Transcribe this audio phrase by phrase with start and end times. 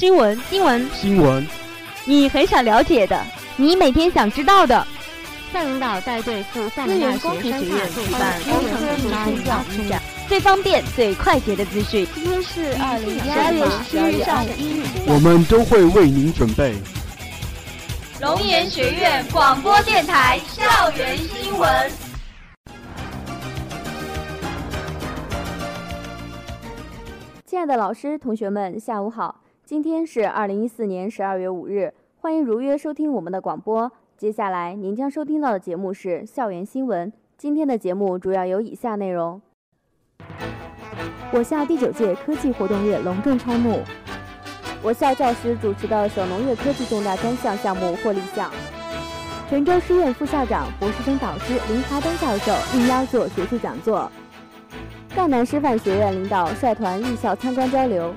[0.00, 1.46] 新闻，新闻，新闻，
[2.06, 3.22] 你很想了解的，
[3.56, 4.86] 你每天想知道的。
[5.52, 12.08] 校领导带队赴厦门大学学院举办工程科技大师展，最方便、最快捷的资讯。
[12.14, 16.74] 今天是二零一二月十日上午一日，我们都会为您准备。
[18.22, 21.90] 龙岩学院广播电台校园新闻。
[27.44, 29.42] 亲爱的老师、同学们，下午好！
[29.70, 33.92] 今天是二零一四年十二月五日，欢迎如约收听我们的广播。
[34.16, 37.12] 接下来您将收听到的节目是校园新闻。
[37.38, 39.40] 今天的节目主要有以下内容：
[41.32, 43.78] 我校第九届科技活动月隆重开幕；
[44.82, 48.50] 我校教师主持的省农业科技重大专项项目获立项；
[49.48, 54.10] 泉州师院副校长、博士生导师林华东教授应邀做学术讲座；
[55.14, 58.12] 赣南师范学院领导率团立校参观交流。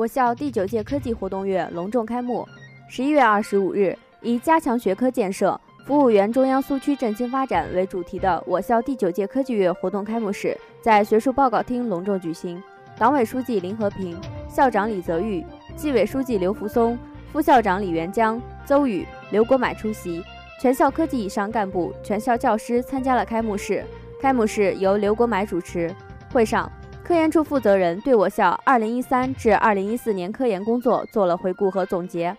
[0.00, 2.48] 我校第九届科技活动月隆重开幕。
[2.88, 12.62] 十一月二十五日，以“加强学科建设，服务原中央苏区振兴发展”为主题的我校第九届科技月活动开幕式在学术报告厅隆重举行。
[12.96, 15.44] 党委书记林和平、校长李泽玉、
[15.76, 16.98] 纪委书记刘福松、
[17.30, 20.24] 副校长李元江、邹宇、刘国买出席。
[20.62, 23.84] 全校科技以上干部、全校教师参加了开幕式。
[24.18, 25.94] 开幕式由刘国买主持。
[26.32, 26.72] 会上。
[27.10, 32.32] 科研处负责人对我校2013至2014年科研工作做了回顾和总结。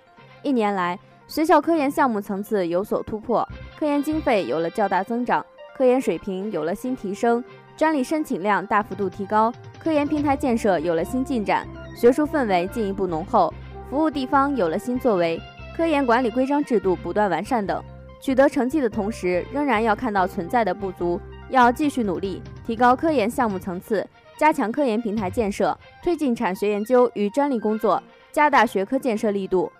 [0.43, 3.45] 一年来，学校科研项目层次有所突破，
[3.77, 7.43] 科研经费有了较大增长，科研水平有了新提升，
[7.75, 13.53] 专利申请量大幅度提高，科研平台建设有了新进展，学术氛围进一步浓厚，
[13.89, 15.37] 服务地方有了新作为，
[15.75, 17.83] 科研管理规章制度不断完善等。
[18.21, 24.07] 取得成绩的同时，仍然要看到存在的不足，要继续努力，提高科研项目层次。
[24.41, 29.71] 加强科研平台建设，推进产学研究与专利工作，加大学科建设力度。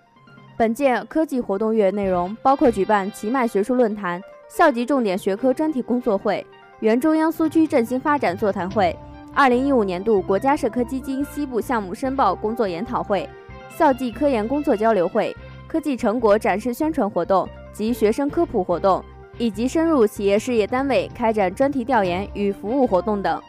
[0.55, 6.45] 本届科技活动月内容包括举办奇迈学术论坛、校级重点学科专题工作会、
[6.79, 8.95] 原中央苏区振兴发展座谈会、
[9.33, 13.27] 二零一五年度国家社科基金西部项目申报工作研讨会、
[13.75, 15.35] 校际科研工作交流会、
[15.67, 19.03] 科技成果展示宣传活动及学生科普活动，
[19.39, 23.41] 以及深入企业事业单位开展专题调研与服务活动等。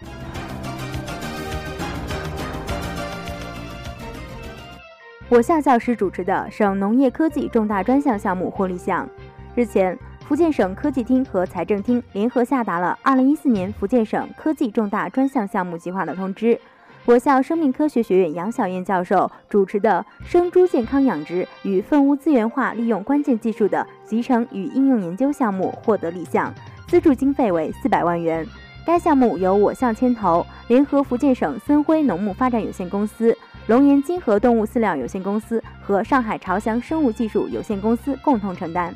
[5.32, 9.08] 我校教师主持的省农业科技重大专项项目获立项。
[9.54, 9.98] 日前，
[10.28, 16.60] 福建省科技厅和财政厅联合下达了二零一四年福建省科技重大专项项目计划的通知。
[17.06, 26.52] 我校生命科学学院杨晓燕教授主持的生猪健康养殖与粪污资源化利用关键技术的集成与应用研究项目获得立项，
[26.86, 28.46] 资助经费为四百万元。
[28.84, 33.34] 该项目由我校牵头，联合福建省森辉农牧发展有限公司。
[33.68, 38.92] 龙岩金河动物饲料有限公司和上海朝翔生物技术有限公司共同承担。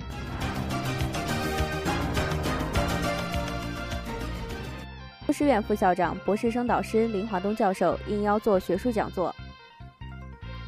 [5.33, 9.35] 师院副校长、博士生导师林华东教授应邀做学术讲座。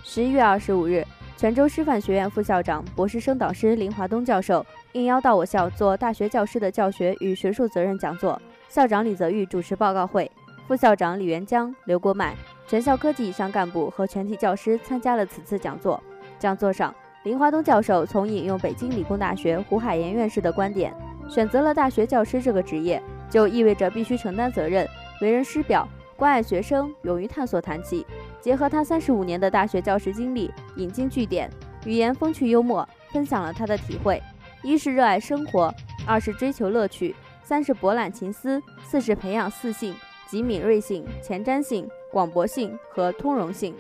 [0.05, 1.05] 十一月二十五日，
[1.37, 10.31] 泉州师范学院副校长、博士生导师林华东教授应邀到我校做大学教师的教学与学术责任讲座，校长李泽玉主持报告会，
[10.69, 12.35] 副校长李元江、刘国满。
[12.69, 16.01] 全校科技以上干部和全体教师参加了此次讲座。
[16.39, 20.95] 讲座上，林华东教授从引用北京理工大学胡海岩院士的观点，
[21.31, 24.87] 选择了大学教师这个职业，就意味着必须承担责任、
[25.23, 28.07] 为人师表、关爱学生、勇于探索谈起。
[28.39, 31.51] 结合他三十五年的大学教师经历，引经据典，
[31.87, 34.23] 语言风趣幽默，分享了他的体会：
[34.63, 35.75] 一是热爱生活，
[36.07, 39.95] 二是追求乐趣，三是博览群思，四是培养四性，
[40.29, 41.89] 即敏锐性、前瞻性。
[42.11, 43.75] 广博性和通融性。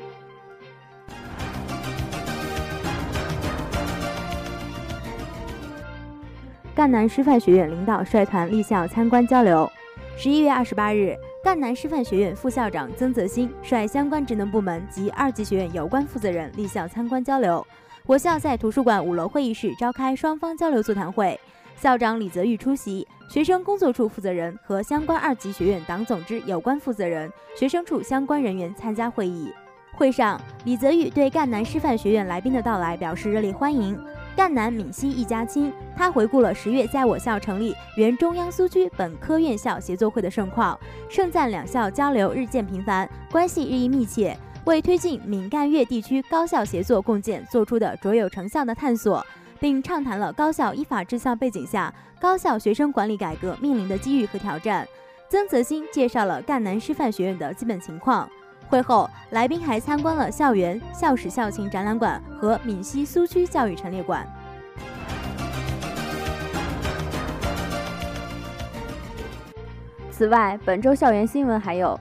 [6.74, 9.68] 赣南师范学院领导率团立校参观交流。
[10.16, 17.66] 十一月二十八日，赣南师范学院副校长曾泽新率相关职能部门及二级学院有关负责人立校参观交流。
[18.06, 21.38] 我校在图书馆五楼会议室召开双方交流座谈会。
[21.80, 29.52] 校长李泽玉出席，学生工作处负责人和相关二级学院党总支有关负责人、学生处相关人员参加会议。
[29.92, 33.96] 会上，李泽玉对赣南师范学院来宾的到来表示热烈欢迎。
[34.34, 40.76] 赣南闽西一家亲，他回顾了十月在我校成立原中央苏区本科院校协作会的盛况，
[41.08, 49.24] 盛赞两校交流日渐频繁，关系日益密切，为推进闽赣粤地区高校协作共建做出的卓有成效的探索。
[49.60, 54.86] 并畅谈了高校依法治校背景下高校学生管理改革面临的机遇和挑战。
[55.28, 58.28] 曾泽新介绍了赣南师范学院的基本情况。
[58.66, 64.26] 会后，来宾还参观了校园、校史校情展览馆和闽西苏区教育陈列馆。
[70.10, 71.98] 此外，本周校园新闻还有：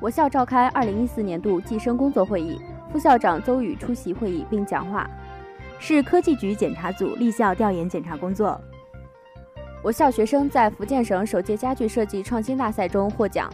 [0.00, 2.60] 我校召开2014年度计生工作会议，
[2.92, 5.08] 副校长邹宇出席会议并讲话。
[5.78, 8.60] 市科技局检查组立校调研检查工作。
[9.82, 13.52] 我校学生在福建省首届家具设计创新大赛中获奖。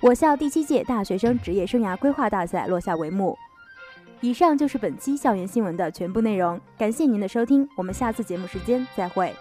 [0.00, 3.38] 我校第七届大学生职业生涯规划大赛落下帷幕。
[4.20, 9.32] 以上就是本期校园新闻的全部内容，感谢您的收听，我们下次节目时间再会。